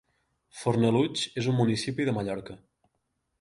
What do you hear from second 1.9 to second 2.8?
de Mallorca.